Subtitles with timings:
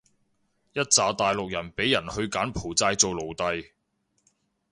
[0.73, 3.69] 一柞大陸人畀人去柬埔寨做奴隸